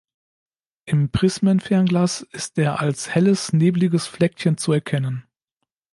[0.85, 5.27] Im Prismenfernglas ist er als helles nebliges Fleckchen zu erkennen.